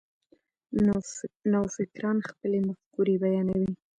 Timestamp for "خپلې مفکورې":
2.29-3.15